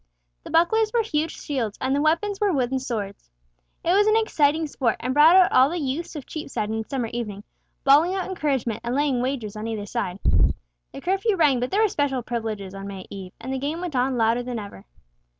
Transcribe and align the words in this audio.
The 0.43 0.49
bucklers 0.49 0.91
were 0.91 1.03
huge 1.03 1.39
shields, 1.39 1.77
and 1.79 1.95
the 1.95 2.01
weapons 2.01 2.39
were 2.41 2.51
wooden 2.51 2.79
swords. 2.79 3.29
It 3.85 3.93
was 3.93 4.07
an 4.07 4.17
exciting 4.17 4.65
sport, 4.65 4.95
and 4.99 5.13
brought 5.13 5.35
out 5.35 5.51
all 5.51 5.69
the 5.69 5.77
youths 5.77 6.15
of 6.15 6.25
Cheapside 6.25 6.71
in 6.71 6.81
the 6.81 6.89
summer 6.89 7.05
evening, 7.13 7.43
bawling 7.83 8.15
out 8.15 8.27
encouragement, 8.27 8.79
and 8.83 8.95
laying 8.95 9.21
wagers 9.21 9.55
on 9.55 9.67
either 9.67 9.85
side. 9.85 10.17
The 10.91 11.01
curfew 11.01 11.35
rang, 11.35 11.59
but 11.59 11.69
there 11.69 11.83
were 11.83 11.87
special 11.87 12.23
privileges 12.23 12.73
on 12.73 12.87
May 12.87 13.05
Eve, 13.11 13.33
and 13.39 13.53
the 13.53 13.59
game 13.59 13.79
went 13.79 13.95
on 13.95 14.17
louder 14.17 14.41
than 14.41 14.57
ever. 14.57 14.85